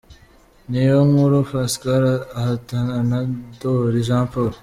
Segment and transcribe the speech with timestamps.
[0.69, 2.03] Niyonkuru Pascal
[2.39, 3.19] ahatana na
[3.55, 4.53] Ndoli Jean Paul.